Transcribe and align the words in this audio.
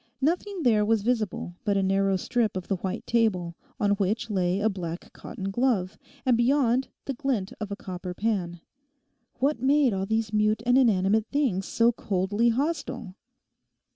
Nothing 0.19 0.63
there 0.63 0.83
was 0.83 1.03
visible 1.03 1.53
but 1.63 1.77
a 1.77 1.83
narrow 1.83 2.15
strip 2.17 2.57
of 2.57 2.67
the 2.67 2.77
white 2.77 3.05
table, 3.05 3.55
on 3.79 3.91
which 3.91 4.31
lay 4.31 4.59
a 4.59 4.67
black 4.67 5.13
cotton 5.13 5.51
glove, 5.51 5.99
and 6.25 6.35
beyond, 6.35 6.87
the 7.05 7.13
glint 7.13 7.53
of 7.59 7.69
a 7.71 7.75
copper 7.75 8.15
pan. 8.15 8.61
What 9.35 9.61
made 9.61 9.93
all 9.93 10.07
these 10.07 10.33
mute 10.33 10.63
and 10.65 10.75
inanimate 10.75 11.27
things 11.31 11.67
so 11.67 11.91
coldly 11.91 12.49
hostile? 12.49 13.13